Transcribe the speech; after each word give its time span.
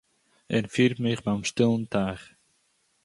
ער 0.55 0.65
פירט 0.73 0.97
מיך 1.03 1.19
בײם 1.25 1.43
שטילן 1.49 1.81
טײך. 1.93 2.21